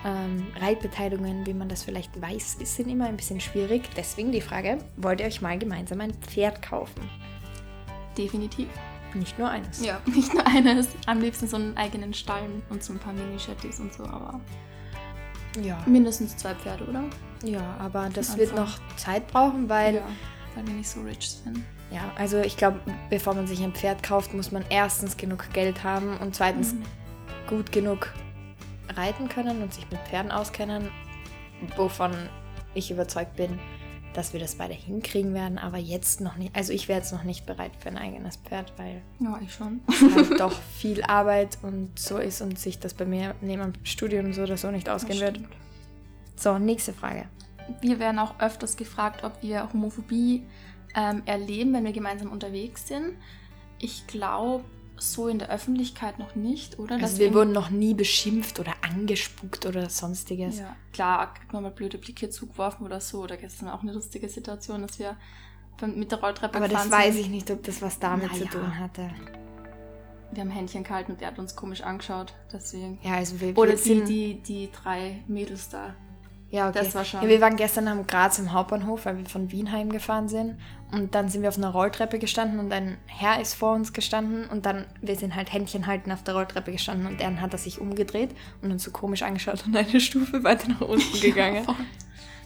ähm, 0.05 0.47
Reitbeteiligungen, 0.61 1.47
wie 1.47 1.55
man 1.55 1.69
das 1.69 1.85
vielleicht 1.85 2.21
weiß, 2.21 2.59
sind 2.63 2.91
immer 2.91 3.07
ein 3.07 3.17
bisschen 3.17 3.41
schwierig. 3.41 3.89
Deswegen 3.97 4.33
die 4.33 4.43
Frage, 4.43 4.79
wollt 4.97 5.21
ihr 5.21 5.27
euch 5.27 5.41
mal 5.41 5.59
gemeinsam 5.59 6.01
ein 6.01 6.13
Pferd 6.13 6.61
kaufen? 6.61 7.09
Definitiv. 8.17 8.69
Nicht 9.15 9.39
nur 9.39 9.49
eines. 9.49 9.85
Ja, 9.85 10.01
nicht 10.07 10.33
nur 10.35 10.47
eines. 10.47 10.89
Am 11.07 11.21
liebsten 11.21 11.47
so 11.47 11.57
einen 11.57 11.77
eigenen 11.77 12.13
Stall 12.15 12.49
und 12.71 12.83
so 12.83 12.93
ein 12.93 12.99
paar 12.99 13.13
Mini-Shetties 13.13 13.79
und 13.81 13.93
so, 13.93 14.05
aber 14.05 14.41
Ja, 15.63 15.79
mindestens 15.87 16.37
zwei 16.37 16.55
Pferde, 16.55 16.85
oder? 16.85 17.05
ja 17.45 17.77
aber 17.79 18.09
das 18.13 18.37
wird 18.39 18.57
noch 18.57 18.79
Zeit 18.97 19.27
brauchen, 19.29 19.69
weil 19.69 19.97
ja, 19.97 20.03
weil 20.55 20.67
wir 20.67 20.75
nicht 20.75 20.89
so 20.89 21.03
rich 21.03 21.31
sind. 21.31 21.63
Ja, 21.93 22.11
also 22.17 22.41
ich 22.41 22.57
glaube, 22.57 22.81
bevor 23.11 23.35
man 23.35 23.47
sich 23.47 23.63
ein 23.63 23.73
Pferd 23.75 24.03
kauft, 24.03 24.33
muss 24.35 24.51
man 24.51 24.65
erstens 24.71 25.17
genug 25.17 25.53
Geld 25.53 25.85
haben 25.85 26.17
und 26.19 26.35
zweitens 26.35 26.73
Mhm. 26.75 26.83
gut 27.49 27.71
genug 27.71 28.13
reiten 28.97 29.29
können 29.29 29.63
und 29.63 29.73
sich 29.75 29.89
mit 29.91 30.01
Pferden 30.09 30.33
auskennen, 30.33 30.91
wovon 31.77 32.13
ich 32.75 32.91
überzeugt 32.91 33.37
bin, 33.37 33.59
dass 34.17 34.33
wir 34.33 34.41
das 34.41 34.55
beide 34.57 34.75
hinkriegen 34.75 35.35
werden, 35.35 35.59
aber 35.59 35.79
jetzt 35.79 36.21
noch 36.21 36.37
nicht. 36.37 36.55
Also 36.57 36.73
ich 36.73 36.89
wäre 36.89 37.01
jetzt 37.01 37.13
noch 37.13 37.25
nicht 37.25 37.47
bereit 37.47 37.73
für 37.79 37.89
ein 37.89 37.99
eigenes 37.99 38.37
Pferd, 38.37 38.73
weil 38.77 39.03
Ja, 39.21 39.39
ich 39.43 39.53
schon. 39.53 39.81
halt 40.15 40.31
doch 40.41 40.53
viel 40.53 41.03
Arbeit 41.05 41.59
und 41.63 41.99
so 41.99 42.19
ist 42.19 42.41
und 42.41 42.59
sich 42.59 42.79
das 42.79 42.95
bei 42.95 43.05
mir 43.05 43.35
neben 43.41 43.73
dem 43.73 43.85
Studium 43.85 44.33
so 44.33 44.43
oder 44.43 44.57
so 44.57 44.71
nicht 44.71 44.89
ausgehen 44.89 45.21
wird. 45.21 45.41
So, 46.37 46.59
nächste 46.59 46.93
Frage. 46.93 47.27
Wir 47.81 47.99
werden 47.99 48.19
auch 48.19 48.39
öfters 48.41 48.77
gefragt, 48.77 49.25
ob 49.25 49.43
wir 49.43 49.73
Homophobie 49.73 50.43
ähm, 50.97 51.23
erleben, 51.27 51.73
wenn 51.73 51.85
wir 51.85 51.93
gemeinsam 51.93 52.31
unterwegs 52.31 52.89
sind. 52.89 53.15
Ich 53.81 54.07
glaube, 54.07 54.65
so 54.97 55.29
in 55.29 55.39
der 55.39 55.51
Öffentlichkeit 55.51 56.19
noch 56.19 56.35
nicht, 56.35 56.79
oder? 56.79 56.95
Also 56.95 57.07
Dass 57.07 57.19
wir 57.19 57.35
wurden 57.35 57.53
noch 57.53 57.71
nie 57.71 57.95
beschimpft 57.95 58.61
oder 58.61 58.73
angespuckt 58.83 59.67
oder 59.67 59.91
sonstiges. 59.91 60.59
Ja, 60.59 60.77
klar, 60.93 61.35
kriegt 61.35 61.53
man 61.53 61.63
mal 61.63 61.71
blöde 61.71 61.99
Blicke 61.99 62.31
zugeworfen 62.31 62.87
oder 62.87 63.01
so. 63.01 63.23
Oder 63.23 63.37
gestern 63.37 63.69
auch 63.69 63.83
eine 63.83 63.93
lustige 63.93 64.29
Situation, 64.29 64.83
dass 64.83 64.99
wir 64.99 65.17
mit 65.83 66.11
der 66.13 66.21
Rolltreppe 66.21 66.57
Aber 66.57 66.69
das 66.69 66.91
weiß 66.91 67.17
ich 67.17 67.29
nicht, 67.29 67.51
ob 67.51 67.63
das 67.65 67.83
was 67.83 67.99
damit 67.99 68.31
Na 68.33 68.39
zu 68.39 68.47
tun 68.47 68.79
hatte. 68.79 69.11
Wir 70.33 70.43
haben 70.43 70.51
Händchen 70.51 70.83
gehalten 70.83 71.13
und 71.13 71.21
der 71.21 71.29
hat 71.29 71.39
uns 71.39 71.55
komisch 71.55 71.83
angeschaut. 71.83 72.35
Deswegen. 72.53 72.99
Ja, 73.03 73.15
also 73.15 73.41
wir, 73.41 73.57
Oder 73.57 73.75
die, 73.75 74.05
die, 74.05 74.35
die 74.43 74.71
drei 74.73 75.23
Mädels 75.27 75.69
da. 75.69 75.95
Ja, 76.55 76.69
okay. 76.69 76.79
das 76.85 76.95
war 76.95 77.05
schon- 77.05 77.23
Ja, 77.23 77.29
wir 77.29 77.41
waren 77.41 77.57
gestern 77.57 77.89
am 77.89 78.07
Graz 78.07 78.39
im 78.39 78.53
Hauptbahnhof, 78.53 79.05
weil 79.07 79.19
wir 79.19 79.27
von 79.27 79.51
Wien 79.51 79.73
heimgefahren 79.73 80.29
sind. 80.29 80.59
Und 80.93 81.15
dann 81.15 81.29
sind 81.29 81.43
wir 81.43 81.49
auf 81.49 81.57
einer 81.59 81.71
Rolltreppe 81.71 82.19
gestanden 82.21 82.61
und 82.61 82.73
ein 82.73 82.97
Herr 83.07 83.41
ist 83.41 83.55
vor 83.55 83.75
uns 83.75 83.93
gestanden. 83.93 84.47
Und 84.49 84.65
dann, 84.65 84.87
wir 85.01 85.17
sind 85.17 85.35
halt 85.35 85.53
Händchen 85.53 85.87
halten 85.89 86.13
auf 86.13 86.23
der 86.23 86.35
Rolltreppe 86.35 86.71
gestanden. 86.71 87.07
Und 87.09 87.21
dann 87.21 87.41
hat 87.41 87.53
er 87.53 87.59
sich 87.59 87.81
umgedreht 87.81 88.31
und 88.63 88.71
uns 88.71 88.85
so 88.85 88.91
komisch 88.93 89.23
angeschaut 89.23 89.65
und 89.67 89.77
eine 89.77 90.01
Stufe 90.01 90.45
weiter 90.45 90.69
nach 90.69 90.83
unten 90.83 91.21
gegangen. 91.21 91.67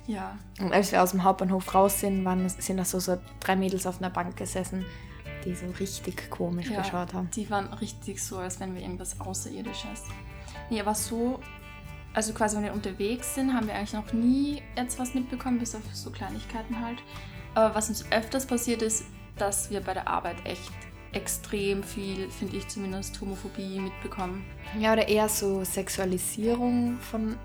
Ja, 0.07 0.39
und 0.61 0.73
als 0.73 0.91
wir 0.93 1.03
aus 1.03 1.11
dem 1.11 1.23
Hauptbahnhof 1.23 1.75
raus 1.75 2.01
sind, 2.01 2.25
waren, 2.25 2.49
sind 2.49 2.79
das 2.79 2.91
so, 2.93 2.99
so 2.99 3.19
drei 3.41 3.57
Mädels 3.57 3.87
auf 3.87 3.99
einer 4.01 4.09
Bank 4.09 4.39
gesessen, 4.39 4.87
die 5.45 5.55
so 5.55 5.67
richtig 5.79 6.31
komisch 6.31 6.71
ja, 6.71 6.81
geschaut 6.81 7.13
haben. 7.13 7.29
die 7.35 7.51
waren 7.51 7.71
richtig 7.75 8.23
so, 8.25 8.39
als 8.39 8.59
wenn 8.59 8.75
wir 8.75 8.81
irgendwas 8.81 9.21
Außerirdisches. 9.21 10.05
Nee, 10.71 10.81
aber 10.81 10.95
so, 10.95 11.41
also 12.15 12.33
quasi, 12.33 12.57
wenn 12.57 12.65
wir 12.65 12.73
unterwegs 12.73 13.35
sind, 13.35 13.53
haben 13.53 13.67
wir 13.67 13.75
eigentlich 13.75 13.93
noch 13.93 14.13
nie 14.13 14.63
jetzt 14.77 14.99
was 14.99 15.15
mitbekommen, 15.15 15.59
bis 15.59 15.75
auf 15.75 15.83
so 15.93 16.11
Kleinigkeiten 16.11 16.81
halt. 16.81 16.99
Aber 17.55 17.75
was 17.75 17.89
uns 17.89 18.05
öfters 18.11 18.47
passiert 18.47 18.83
ist, 18.83 19.05
dass 19.37 19.71
wir 19.71 19.81
bei 19.81 19.95
der 19.95 20.09
Arbeit 20.09 20.37
echt 20.45 20.71
extrem 21.13 21.83
viel, 21.83 22.29
finde 22.31 22.57
ich 22.57 22.69
zumindest, 22.69 23.21
Homophobie 23.21 23.81
mitbekommen. 23.81 24.45
Ja, 24.79 24.93
oder 24.93 25.09
eher 25.09 25.29
so 25.29 25.65
Sexualisierung 25.65 26.99
von 26.99 27.37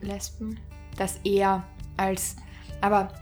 Lesben. 0.00 0.58
Das 0.96 1.18
eher 1.24 1.64
als. 1.96 2.36
Aber 2.80 3.12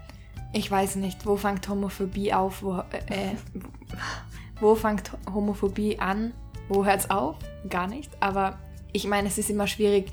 ich 0.51 0.69
weiß 0.69 0.97
nicht, 0.97 1.25
wo 1.25 1.35
fängt 1.35 1.67
Homophobie 1.67 2.33
auf? 2.33 2.61
Wo, 2.61 2.77
äh, 3.07 3.31
äh, 3.31 3.35
wo 4.59 4.75
fängt 4.75 5.11
Homophobie 5.33 5.99
an? 5.99 6.33
Wo 6.67 6.85
hört 6.85 7.01
es 7.01 7.09
auf? 7.09 7.37
Gar 7.69 7.87
nicht. 7.87 8.11
Aber 8.19 8.59
ich 8.91 9.05
meine, 9.07 9.27
es 9.27 9.37
ist 9.37 9.49
immer 9.49 9.67
schwierig 9.67 10.11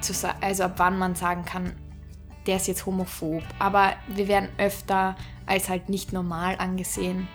zu 0.00 0.12
sagen, 0.12 0.38
also 0.42 0.64
ab 0.64 0.74
wann 0.76 0.98
man 0.98 1.14
sagen 1.14 1.44
kann, 1.44 1.72
der 2.46 2.56
ist 2.56 2.66
jetzt 2.68 2.86
homophob. 2.86 3.42
Aber 3.58 3.92
wir 4.08 4.28
werden 4.28 4.48
öfter 4.58 5.16
als 5.46 5.68
halt 5.68 5.88
nicht 5.88 6.12
normal 6.12 6.56
angesehen 6.58 7.28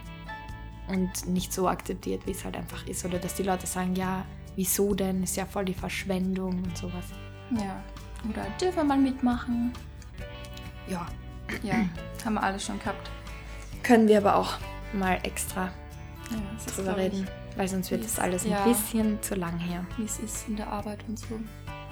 und 0.88 1.28
nicht 1.28 1.54
so 1.54 1.68
akzeptiert, 1.68 2.26
wie 2.26 2.32
es 2.32 2.44
halt 2.44 2.58
einfach 2.58 2.86
ist. 2.88 3.06
Oder 3.06 3.20
dass 3.20 3.36
die 3.36 3.44
Leute 3.44 3.68
sagen, 3.68 3.96
ja, 3.96 4.26
wieso 4.56 4.94
denn? 4.94 5.24
Ist 5.24 5.36
ja 5.38 5.46
voll 5.46 5.66
die 5.66 5.74
Verschwendung 5.74 6.64
und 6.64 6.78
sowas. 6.78 7.06
Ja. 7.52 7.82
Oder 8.30 8.46
dürfen 8.60 8.78
wir 8.78 8.84
mal 8.84 8.98
mitmachen? 8.98 9.72
Ja. 10.88 11.06
Ja, 11.62 11.76
haben 12.26 12.34
wir 12.36 12.44
alles 12.44 12.66
schon 12.66 12.80
gehabt. 12.80 13.10
Können 13.84 14.08
wir 14.08 14.18
aber 14.18 14.36
auch 14.38 14.54
mal 14.94 15.20
extra 15.24 15.70
Ja, 16.32 16.38
ist, 16.58 16.76
drüber 16.78 16.96
reden, 16.98 17.28
weil 17.58 17.68
sonst 17.68 17.92
wird 17.92 18.04
das 18.04 18.14
es- 18.14 18.20
alles 18.20 18.46
ein 18.46 18.52
ja. 18.52 18.64
bisschen 18.64 19.22
zu 19.22 19.36
lang 19.36 19.60
her. 19.60 19.86
wie 19.98 20.06
es 20.06 20.20
ist 20.20 20.48
in 20.48 20.56
der 20.56 20.68
Arbeit 20.68 21.00
und 21.08 21.20
so. 21.20 21.40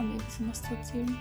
Haben 0.01 0.13
wir 0.13 0.19
ein 0.19 0.25
bisschen 0.25 0.49
was 0.49 0.63
zu 0.63 0.73
erzählen. 0.73 1.17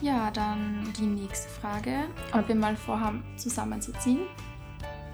Ja, 0.00 0.32
dann 0.32 0.92
die 0.98 1.06
nächste 1.06 1.48
Frage. 1.48 2.06
Ob 2.32 2.48
wir 2.48 2.56
mal 2.56 2.74
vorhaben, 2.74 3.22
zusammenzuziehen? 3.36 4.22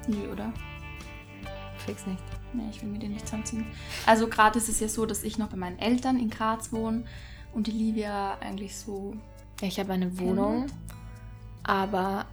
Nee, 0.08 0.26
oder? 0.32 0.50
Fix 1.84 2.06
nicht. 2.06 2.22
Nee, 2.54 2.70
ich 2.70 2.80
will 2.80 2.88
mir 2.88 3.00
den 3.00 3.12
nicht 3.12 3.26
zusammenziehen. 3.26 3.66
Also 4.06 4.28
gerade 4.28 4.56
ist 4.56 4.70
es 4.70 4.80
ja 4.80 4.88
so, 4.88 5.04
dass 5.04 5.24
ich 5.24 5.36
noch 5.36 5.48
bei 5.48 5.58
meinen 5.58 5.78
Eltern 5.78 6.18
in 6.18 6.30
Graz 6.30 6.72
wohne 6.72 7.04
und 7.52 7.66
die 7.66 7.72
Livia 7.72 8.38
eigentlich 8.40 8.74
so... 8.76 9.14
Ja, 9.60 9.68
ich 9.68 9.78
habe 9.78 9.92
eine 9.92 10.18
Wohnung, 10.18 10.68
aber 11.64 12.24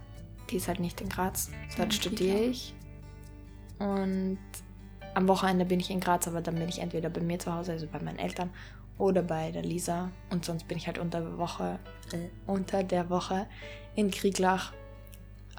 die 0.48 0.56
ist 0.56 0.68
halt 0.68 0.80
nicht 0.80 1.02
in 1.02 1.10
Graz. 1.10 1.50
Dort 1.76 1.92
studiere 1.92 2.38
ich. 2.38 2.74
Und 3.78 4.38
am 5.12 5.28
Wochenende 5.28 5.66
bin 5.66 5.78
ich 5.78 5.90
in 5.90 6.00
Graz, 6.00 6.26
aber 6.26 6.40
dann 6.40 6.54
bin 6.54 6.70
ich 6.70 6.78
entweder 6.78 7.10
bei 7.10 7.20
mir 7.20 7.38
zu 7.38 7.52
Hause, 7.52 7.72
also 7.72 7.86
bei 7.86 8.00
meinen 8.00 8.18
Eltern, 8.18 8.48
oder 8.98 9.22
bei 9.22 9.50
der 9.50 9.62
Lisa. 9.62 10.10
Und 10.30 10.44
sonst 10.44 10.68
bin 10.68 10.76
ich 10.76 10.86
halt 10.86 10.98
unter 10.98 11.20
der 11.20 11.38
Woche, 11.38 11.78
äh, 12.12 12.28
unter 12.46 12.82
der 12.82 13.08
Woche 13.10 13.46
in 13.94 14.10
Krieglach. 14.10 14.72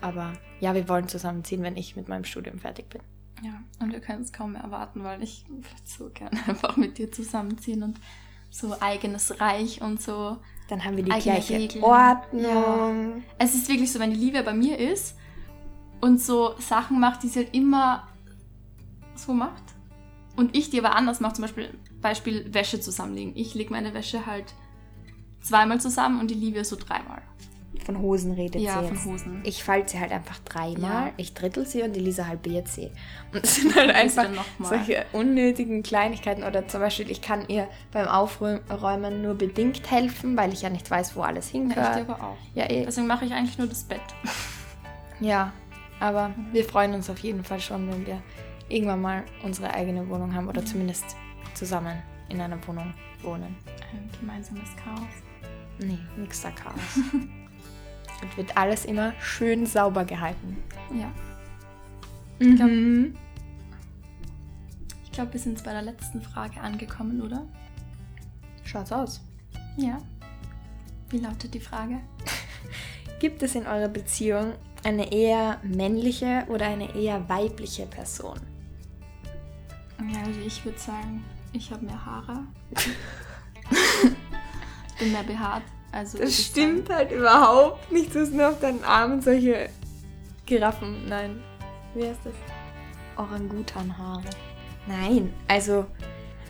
Aber 0.02 0.34
ja, 0.60 0.76
wir 0.76 0.88
wollen 0.88 1.08
zusammenziehen, 1.08 1.64
wenn 1.64 1.78
ich 1.78 1.96
mit 1.96 2.08
meinem 2.08 2.26
Studium 2.26 2.60
fertig 2.60 2.90
bin. 2.90 3.02
Ja, 3.42 3.62
und 3.80 3.94
wir 3.94 4.02
können 4.02 4.22
es 4.22 4.34
kaum 4.34 4.54
mehr 4.54 4.62
erwarten, 4.62 5.04
weil 5.04 5.24
ich 5.24 5.46
würde 5.48 5.68
so 5.86 6.10
gerne 6.10 6.38
einfach 6.48 6.78
mit 6.78 6.98
dir 6.98 7.12
zusammenziehen 7.12 7.84
und 7.84 8.00
so 8.50 8.76
eigenes 8.80 9.40
Reich 9.40 9.82
und 9.82 10.02
so. 10.02 10.38
Dann 10.68 10.84
haben 10.84 10.98
wir 10.98 11.04
die 11.04 11.12
gleiche 11.12 11.54
Regeln. 11.54 11.84
Ordnung. 11.84 13.24
Es 13.38 13.56
ist 13.56 13.70
wirklich 13.70 13.92
so, 13.92 14.00
wenn 14.00 14.12
die 14.12 14.18
Livia 14.18 14.42
bei 14.42 14.54
mir 14.54 14.78
ist 14.78 15.16
und 16.02 16.22
so 16.22 16.56
Sachen 16.60 17.00
macht, 17.00 17.24
die 17.24 17.28
sie 17.28 17.40
halt 17.40 17.56
immer 17.56 18.08
so 19.16 19.34
macht 19.34 19.64
und 20.36 20.56
ich 20.56 20.70
die 20.70 20.80
aber 20.80 20.96
anders 20.96 21.20
mache, 21.20 21.34
zum 21.34 21.44
Beispiel 21.44 21.74
Beispiel 22.02 22.54
Wäsche 22.54 22.80
zusammenlegen. 22.80 23.34
Ich 23.36 23.54
lege 23.56 23.72
meine 23.72 23.94
Wäsche 23.94 24.26
halt 24.26 24.54
zweimal 25.42 25.80
zusammen 25.80 26.20
und 26.20 26.30
die 26.30 26.36
Livia 26.36 26.64
so 26.64 26.76
dreimal. 26.76 27.22
Von 27.86 28.00
Hosen 28.00 28.34
redet 28.34 28.62
Ja, 28.62 28.82
sie 28.82 28.88
von 28.88 28.96
jetzt. 28.98 29.06
Hosen. 29.06 29.42
Ich 29.46 29.64
falte 29.64 29.92
sie 29.92 30.00
halt 30.00 30.12
einfach 30.12 30.38
dreimal, 30.40 31.08
Ja. 31.08 31.14
ich 31.18 31.34
drittel 31.34 31.66
sie 31.66 31.82
und 31.82 31.96
die 31.96 32.00
Lisa 32.02 32.28
halbiert 32.28 32.68
sie. 32.68 32.92
Und 33.34 33.44
es 33.44 33.56
sind 33.56 33.74
halt 33.76 33.90
einfach 33.92 34.28
solche 34.60 35.06
unnötigen 35.14 35.82
Kleinigkeiten. 35.82 36.44
Oder 36.44 36.68
zum 36.68 36.82
Beispiel, 36.82 37.10
ich 37.10 37.22
kann 37.22 37.46
ihr 37.48 37.68
beim 37.92 38.08
Aufräumen 38.08 39.22
nur 39.22 39.36
bedingt 39.36 39.90
helfen, 39.90 40.36
weil 40.38 40.52
ich 40.54 40.62
ja 40.62 40.70
nicht 40.70 40.90
weiß, 40.92 41.16
wo 41.16 41.22
alles 41.22 41.46
Ja, 41.46 41.60
ich 41.60 41.62
hingehört. 41.70 41.98
aber 42.10 42.24
auch. 42.24 42.38
Ja, 42.54 42.70
eh. 42.70 42.86
Deswegen 42.86 43.08
mache 43.08 43.26
ich 43.26 43.34
eigentlich 43.34 43.58
nur 43.58 43.68
das 43.68 43.84
Bett. 43.84 44.02
ja, 45.20 45.54
aber 46.00 46.32
wir 46.52 46.66
freuen 46.66 46.94
uns 46.94 47.10
auf 47.10 47.20
jeden 47.20 47.44
Fall 47.44 47.60
schon, 47.60 47.90
wenn 47.90 48.06
wir 48.06 48.22
irgendwann 48.68 49.02
mal 49.02 49.24
unsere 49.44 49.74
eigene 49.74 50.08
Wohnung 50.10 50.34
haben 50.36 50.48
oder 50.48 50.64
zumindest 50.66 51.16
zusammen 51.60 52.02
in 52.30 52.40
einer 52.40 52.66
Wohnung 52.66 52.94
wohnen. 53.22 53.56
Ein 53.92 54.10
gemeinsames 54.18 54.70
Chaos. 54.78 55.10
Nee, 55.80 56.00
nix 56.18 56.42
da 56.42 56.52
Chaos. 56.52 56.80
Und 58.22 58.38
wird 58.38 58.58
alles 58.58 58.86
immer 58.86 59.14
schön 59.20 59.66
sauber 59.66 60.06
gehalten. 60.06 60.58
Ja. 60.94 61.12
Mhm. 62.40 63.16
Ich 65.04 65.12
glaube, 65.12 65.34
wir 65.34 65.40
sind 65.40 65.54
jetzt 65.54 65.66
bei 65.66 65.72
der 65.72 65.82
letzten 65.82 66.22
Frage 66.22 66.62
angekommen, 66.62 67.22
oder? 67.22 67.46
Schaut's 68.64 68.92
aus. 68.92 69.22
Ja. 69.78 69.98
Wie 71.10 71.18
lautet 71.18 71.54
die 71.54 71.60
Frage? 71.60 72.00
Gibt 73.20 73.44
es 73.44 73.56
in 73.56 73.68
eurer 73.68 73.90
Beziehung 73.90 74.54
eine 74.84 75.12
eher 75.12 75.60
männliche 75.64 76.46
oder 76.48 76.68
eine 76.68 76.96
eher 76.96 77.28
weibliche 77.28 77.86
Person? 77.86 78.40
Ja, 80.14 80.22
also 80.22 80.40
ich 80.40 80.64
würde 80.64 80.80
sagen, 80.80 81.24
ich 81.54 81.72
habe 81.72 81.86
mehr 81.86 82.06
Haare. 82.06 82.44
Bin 85.00 85.12
mehr 85.12 85.24
behaart. 85.24 85.64
Also 85.92 86.18
Das 86.20 86.30
ich 86.30 86.48
stimmt 86.48 86.90
halt 86.90 87.12
überhaupt 87.12 87.92
nicht. 87.92 88.14
Du 88.14 88.20
hast 88.20 88.34
nur 88.34 88.50
auf 88.50 88.60
deinen 88.60 88.84
Armen 88.84 89.22
solche 89.22 89.70
Giraffen. 90.46 91.08
Nein. 91.08 91.42
Wie 91.96 92.06
heißt 92.06 92.20
das? 92.24 92.34
Orangutanhaare. 93.18 94.30
Nein, 94.88 95.34
also 95.48 95.86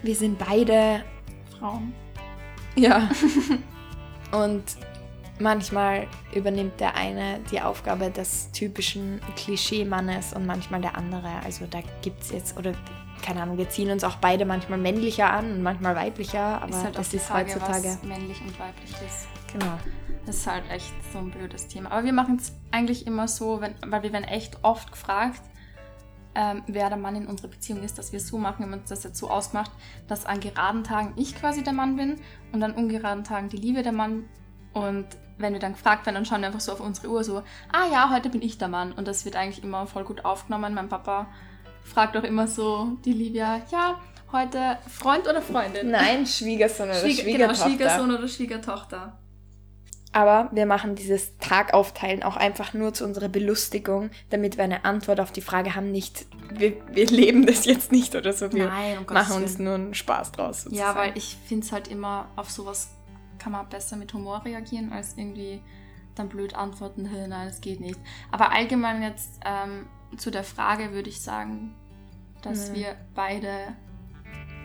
wir 0.04 0.16
sind 0.16 0.38
beide. 0.38 0.74
Sagen, 0.74 1.04
Frauen. 1.60 1.94
Ja. 2.76 3.10
Und 4.32 4.64
manchmal 5.40 6.08
übernimmt 6.34 6.80
der 6.80 6.96
eine 6.96 7.40
die 7.52 7.62
Aufgabe 7.62 8.12
des 8.12 8.52
typischen 8.52 9.22
Klischee-Mannes 9.36 10.34
und 10.34 10.46
manchmal 10.46 10.82
der 10.82 10.98
andere. 10.98 11.30
Also 11.44 11.66
da 11.70 11.80
gibt 12.02 12.22
es 12.22 12.32
jetzt, 12.32 12.58
oder 12.58 12.74
keine 13.22 13.42
Ahnung, 13.42 13.58
wir 13.58 13.70
ziehen 13.70 13.90
uns 13.92 14.04
auch 14.04 14.16
beide 14.18 14.46
manchmal 14.46 14.80
männlicher 14.80 15.32
an 15.32 15.52
und 15.52 15.64
manchmal 15.64 15.96
weiblicher, 15.96 16.62
aber 16.62 16.70
ist 16.70 16.84
halt 16.84 16.98
das 16.98 17.14
ist 17.14 17.26
Frage, 17.26 17.54
heutzutage. 17.54 17.84
was 17.84 18.04
männlich 18.04 18.42
und 18.42 18.60
weiblich 18.60 18.92
ist. 18.92 19.28
Genau. 19.52 19.78
Das 20.26 20.38
ist 20.38 20.48
halt 20.48 20.70
echt 20.70 20.94
so 21.12 21.20
ein 21.20 21.32
blödes 21.32 21.68
Thema. 21.68 21.92
Aber 21.92 22.04
wir 22.04 22.14
machen 22.14 22.36
es 22.36 22.54
eigentlich 22.72 23.08
immer 23.08 23.28
so, 23.28 23.62
wenn, 23.62 23.74
weil 23.88 24.04
wir 24.04 24.14
werden 24.14 24.26
echt 24.26 24.64
oft 24.64 24.92
gefragt, 24.92 25.42
ähm, 26.36 26.64
wer 26.68 26.90
der 26.90 26.98
Mann 26.98 27.16
in 27.16 27.28
unserer 27.28 27.48
Beziehung 27.48 27.84
ist, 27.84 27.98
dass 27.98 28.12
wir 28.12 28.18
es 28.18 28.28
so 28.28 28.38
machen, 28.38 28.60
wir 28.60 28.72
haben 28.72 28.80
uns 28.80 28.90
das 28.90 29.04
jetzt 29.04 29.18
so 29.18 29.30
ausgemacht, 29.30 29.72
dass 30.08 30.26
an 30.26 30.40
geraden 30.40 30.84
Tagen 30.84 31.14
ich 31.16 31.36
quasi 31.36 31.64
der 31.64 31.74
Mann 31.74 31.96
bin 31.96 32.18
und 32.52 32.62
an 32.62 32.74
ungeraden 32.74 33.24
Tagen 33.24 33.50
die 33.50 33.58
Liebe 33.58 33.82
der 33.82 33.92
Mann. 33.92 34.26
Und 34.74 35.06
wenn 35.38 35.54
wir 35.54 35.60
dann 35.60 35.74
gefragt 35.74 36.06
werden, 36.06 36.16
dann 36.16 36.26
schauen 36.26 36.42
wir 36.42 36.48
einfach 36.48 36.60
so 36.60 36.74
auf 36.74 36.80
unsere 36.80 37.10
Uhr 37.10 37.24
so, 37.24 37.44
ah 37.72 37.86
ja, 37.92 38.12
heute 38.14 38.30
bin 38.30 38.42
ich 38.42 38.58
der 38.58 38.68
Mann. 38.68 38.92
Und 38.92 39.08
das 39.08 39.26
wird 39.26 39.36
eigentlich 39.36 39.64
immer 39.64 39.88
voll 39.88 40.04
gut 40.04 40.26
aufgenommen. 40.26 40.74
Mein 40.74 40.90
Papa 40.90 41.28
fragt 41.84 42.16
auch 42.18 42.24
immer 42.24 42.48
so 42.48 42.98
die 43.06 43.14
Livia, 43.14 43.62
ja, 43.72 44.00
heute 44.32 44.78
Freund 44.88 45.28
oder 45.28 45.42
Freundin? 45.42 45.92
Nein, 45.92 46.26
Schwiegersohn 46.26 46.90
oder 46.90 47.00
Schwieger, 47.00 47.24
genau, 47.24 47.54
Schwiegertochter. 47.54 47.66
Schwiegersohn 47.66 48.12
oder 48.12 48.28
Schwiegertochter. 48.28 49.20
Aber 50.12 50.50
wir 50.52 50.66
machen 50.66 50.96
dieses 50.96 51.38
Tagaufteilen 51.38 52.24
auch 52.24 52.36
einfach 52.36 52.74
nur 52.74 52.94
zu 52.94 53.06
unserer 53.06 53.30
Belustigung, 53.30 54.10
damit 54.32 54.58
wir 54.58 54.64
eine 54.64 54.84
Antwort 54.84 55.20
auf 55.20 55.32
die 55.32 55.42
Frage 55.42 55.76
haben. 55.76 55.92
Nicht, 55.92 56.26
wir, 56.52 56.74
wir 56.92 57.06
leben 57.06 57.46
das 57.46 57.66
jetzt 57.66 57.92
nicht 57.92 58.16
oder 58.16 58.34
so. 58.34 58.52
Wir 58.52 58.70
Nein, 58.70 58.98
um 58.98 59.14
machen 59.14 59.44
uns 59.44 59.60
nur 59.60 59.76
einen 59.76 59.94
Spaß 59.94 60.32
draus. 60.32 60.64
Ja, 60.64 60.70
sozusagen. 60.70 61.00
weil 61.00 61.18
ich 61.18 61.38
finde 61.46 61.66
es 61.66 61.72
halt 61.72 61.88
immer, 61.88 62.28
auf 62.36 62.50
sowas 62.50 62.90
kann 63.40 63.52
man 63.54 63.68
besser 63.70 63.96
mit 63.98 64.14
Humor 64.14 64.44
reagieren, 64.46 64.92
als 64.94 65.18
irgendwie 65.18 65.62
dann 66.16 66.30
blöd 66.30 66.54
antworten, 66.56 67.06
"Hä, 67.10 67.28
nein, 67.28 67.48
das 67.48 67.62
geht 67.62 67.80
nicht. 67.80 68.00
Aber 68.32 68.52
allgemein 68.52 69.02
jetzt 69.02 69.40
ähm, 69.46 69.88
zu 70.18 70.30
der 70.32 70.44
Frage 70.44 70.92
würde 70.92 71.10
ich 71.10 71.22
sagen, 71.22 71.74
dass 72.42 72.70
Mhm. 72.70 72.76
wir 72.76 72.96
beide, 73.16 73.76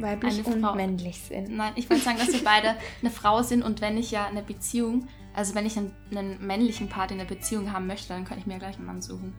weiblich 0.00 0.44
eine 0.46 0.54
und 0.56 0.62
Frau- 0.62 0.74
männlich 0.74 1.20
sind. 1.22 1.50
nein, 1.50 1.72
ich 1.76 1.88
würde 1.88 2.02
sagen, 2.02 2.18
dass 2.18 2.32
wir 2.32 2.44
beide 2.44 2.76
eine 3.00 3.10
Frau 3.10 3.42
sind 3.42 3.62
und 3.62 3.80
wenn 3.80 3.96
ich 3.96 4.10
ja 4.10 4.26
eine 4.26 4.42
Beziehung, 4.42 5.06
also 5.34 5.54
wenn 5.54 5.66
ich 5.66 5.76
einen, 5.76 5.94
einen 6.10 6.44
männlichen 6.46 6.88
Part 6.88 7.10
in 7.10 7.18
der 7.18 7.24
Beziehung 7.24 7.72
haben 7.72 7.86
möchte, 7.86 8.08
dann 8.08 8.24
kann 8.24 8.38
ich 8.38 8.46
mir 8.46 8.58
gleich 8.58 8.76
einen 8.76 8.86
Mann 8.86 9.02
suchen. 9.02 9.34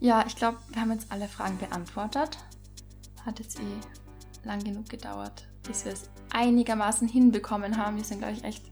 Ja, 0.00 0.24
ich 0.26 0.36
glaube, 0.36 0.58
wir 0.70 0.80
haben 0.82 0.92
jetzt 0.92 1.10
alle 1.12 1.28
Fragen 1.28 1.56
beantwortet. 1.58 2.36
Hat 3.24 3.38
jetzt 3.38 3.58
eh 3.58 4.46
lang 4.46 4.62
genug 4.62 4.88
gedauert, 4.90 5.46
bis 5.66 5.84
wir 5.84 5.92
es 5.92 6.10
einigermaßen 6.32 7.08
hinbekommen 7.08 7.76
haben. 7.76 7.96
Wir 7.96 8.04
sind, 8.04 8.18
glaube 8.18 8.34
ich, 8.34 8.44
echt 8.44 8.64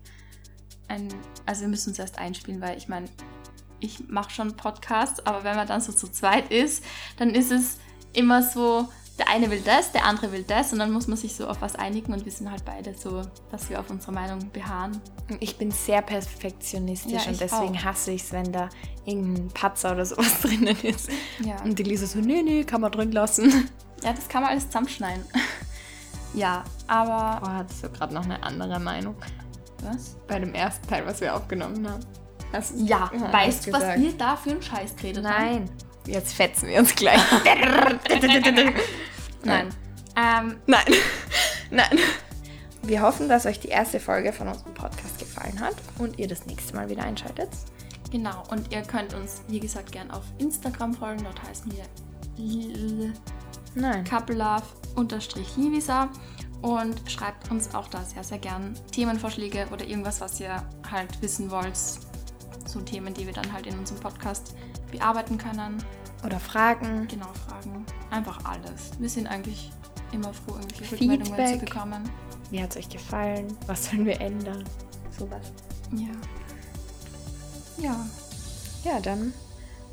ein. 0.88 1.08
Also, 1.46 1.62
wir 1.62 1.68
müssen 1.68 1.90
uns 1.90 1.98
erst 1.98 2.18
einspielen, 2.18 2.60
weil 2.60 2.76
ich 2.78 2.88
meine, 2.88 3.06
ich 3.80 4.08
mache 4.08 4.30
schon 4.30 4.56
Podcasts, 4.56 5.24
aber 5.26 5.44
wenn 5.44 5.56
man 5.56 5.66
dann 5.66 5.80
so 5.80 5.92
zu 5.92 6.08
zweit 6.08 6.50
ist, 6.50 6.84
dann 7.16 7.30
ist 7.30 7.50
es 7.50 7.78
immer 8.12 8.42
so, 8.42 8.88
der 9.18 9.28
eine 9.28 9.50
will 9.50 9.60
das, 9.60 9.92
der 9.92 10.06
andere 10.06 10.32
will 10.32 10.42
das 10.42 10.72
und 10.72 10.78
dann 10.78 10.90
muss 10.90 11.06
man 11.06 11.16
sich 11.16 11.34
so 11.34 11.46
auf 11.46 11.60
was 11.60 11.74
einigen 11.74 12.12
und 12.12 12.24
wir 12.24 12.32
sind 12.32 12.50
halt 12.50 12.64
beide 12.64 12.94
so, 12.94 13.22
dass 13.50 13.68
wir 13.68 13.78
auf 13.78 13.90
unsere 13.90 14.12
Meinung 14.12 14.50
beharren. 14.52 15.00
Ich 15.40 15.58
bin 15.58 15.70
sehr 15.70 16.00
perfektionistisch 16.02 17.12
Ja, 17.24 17.30
und 17.30 17.40
deswegen 17.40 17.76
auch. 17.76 17.84
hasse 17.84 18.12
ich 18.12 18.22
es, 18.22 18.32
wenn 18.32 18.50
da 18.52 18.68
irgendein 19.04 19.48
Patzer 19.48 19.92
oder 19.92 20.06
sowas 20.06 20.40
drinnen 20.42 20.76
ist. 20.82 21.10
Ja. 21.44 21.60
Und 21.62 21.78
die 21.78 21.82
Lisa 21.82 22.06
so, 22.06 22.20
nee, 22.20 22.42
nee, 22.42 22.64
kann 22.64 22.80
man 22.80 22.92
drin 22.92 23.12
lassen. 23.12 23.68
Ja, 24.02 24.12
das 24.12 24.28
kann 24.28 24.42
man 24.42 24.52
alles 24.52 24.66
zusammenschneiden. 24.66 25.24
Ja, 26.34 26.64
aber. 26.86 27.40
Boah, 27.40 27.54
hattest 27.54 27.84
du 27.84 27.90
gerade 27.90 28.14
noch 28.14 28.24
eine 28.24 28.42
andere 28.42 28.78
Meinung 28.78 29.16
Was? 29.82 30.16
bei 30.26 30.38
dem 30.38 30.54
ersten 30.54 30.86
Teil, 30.86 31.04
was 31.06 31.20
wir 31.20 31.34
aufgenommen 31.34 31.88
haben? 31.88 32.04
Hast 32.52 32.74
Ja, 32.76 33.10
Ja, 33.12 33.32
weißt 33.32 33.66
du, 33.66 33.72
was 33.72 33.98
wir 33.98 34.12
da 34.12 34.36
für 34.36 34.50
einen 34.50 34.62
Scheiß 34.62 34.96
geredet 34.96 35.24
haben? 35.24 35.44
Nein. 35.44 35.70
Jetzt 36.06 36.34
fetzen 36.34 36.68
wir 36.68 36.80
uns 36.80 36.94
gleich. 36.94 37.20
Nein. 39.44 39.68
Ähm, 40.16 40.56
Nein. 40.66 40.84
Nein. 41.70 41.98
Wir 42.82 43.02
hoffen, 43.02 43.28
dass 43.28 43.46
euch 43.46 43.60
die 43.60 43.68
erste 43.68 44.00
Folge 44.00 44.32
von 44.32 44.48
unserem 44.48 44.74
Podcast 44.74 45.18
gefallen 45.18 45.60
hat 45.60 45.76
und 45.98 46.18
ihr 46.18 46.26
das 46.26 46.44
nächste 46.46 46.74
Mal 46.74 46.88
wieder 46.88 47.04
einschaltet. 47.04 47.48
genau, 48.10 48.42
und 48.50 48.72
ihr 48.72 48.82
könnt 48.82 49.14
uns, 49.14 49.42
wie 49.48 49.60
gesagt, 49.60 49.92
gern 49.92 50.10
auf 50.10 50.24
Instagram 50.38 50.92
folgen. 50.92 51.22
Dort 51.22 51.40
heißen 51.44 51.72
wir 51.72 51.84
Nein. 53.74 54.04
Coupledove-livisa 54.94 56.08
und 56.62 57.10
schreibt 57.10 57.50
uns 57.50 57.74
auch 57.74 57.88
da 57.88 58.04
sehr, 58.04 58.24
sehr 58.24 58.38
gern 58.38 58.74
Themenvorschläge 58.92 59.66
oder 59.72 59.86
irgendwas, 59.86 60.20
was 60.20 60.38
ihr 60.40 60.62
halt 60.90 61.20
wissen 61.22 61.50
wollt. 61.50 61.76
So 62.66 62.80
Themen, 62.80 63.12
die 63.12 63.26
wir 63.26 63.32
dann 63.32 63.52
halt 63.52 63.66
in 63.66 63.78
unserem 63.78 64.00
Podcast 64.00 64.54
bearbeiten 64.90 65.36
können. 65.38 65.82
Oder 66.24 66.38
Fragen. 66.38 67.08
Genau, 67.08 67.28
Fragen. 67.48 67.84
Einfach 68.10 68.44
alles. 68.44 68.92
Wir 69.00 69.08
sind 69.08 69.26
eigentlich 69.26 69.72
immer 70.12 70.32
froh, 70.32 70.54
irgendwelche 70.54 70.92
Rückmeldungen 70.92 71.26
zu 71.26 71.34
Feedback. 71.34 71.70
bekommen. 71.70 72.08
Wie 72.50 72.62
hat 72.62 72.70
es 72.70 72.76
euch 72.76 72.88
gefallen? 72.88 73.48
Was 73.66 73.86
sollen 73.86 74.06
wir 74.06 74.20
ändern? 74.20 74.62
Sowas. 75.18 75.52
Ja. 75.92 76.08
Ja. 77.78 78.06
Ja, 78.84 79.00
dann 79.00 79.32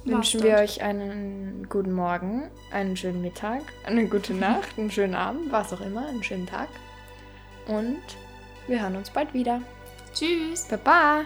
wünschen 0.06 0.44
wir 0.44 0.56
euch 0.56 0.82
einen 0.82 1.68
guten 1.70 1.94
Morgen, 1.94 2.50
einen 2.72 2.96
schönen 2.96 3.22
Mittag, 3.22 3.62
eine 3.86 4.08
gute 4.08 4.34
Nacht, 4.36 4.77
einen 4.77 4.91
schönen 4.91 5.15
Abend, 5.15 5.51
was 5.51 5.74
auch 5.74 5.82
immer, 5.82 6.08
einen 6.08 6.24
schönen 6.24 6.48
Tag. 6.48 6.70
Und 7.68 8.01
wir 8.68 8.82
hören 8.82 8.96
uns 8.96 9.10
bald 9.10 9.34
wieder. 9.34 9.62
Tschüss. 10.13 10.65
Baba! 10.65 11.25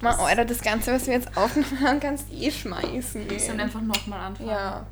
Ma, 0.00 0.16
oder 0.32 0.44
das 0.44 0.62
Ganze, 0.62 0.92
was 0.92 1.06
wir 1.08 1.14
jetzt 1.14 1.36
aufgenommen 1.36 1.80
haben, 1.80 2.00
kannst 2.00 2.30
du 2.30 2.34
eh 2.34 2.50
schmeißen. 2.50 3.28
Wir 3.28 3.40
sollen 3.40 3.60
einfach 3.60 3.80
nochmal 3.80 4.20
anfangen. 4.20 4.48
Ja. 4.48 4.86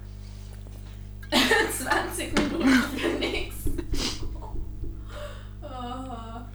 20 1.31 2.33
Minuten 2.39 2.69
für 2.97 3.09
nichts. 3.19 3.57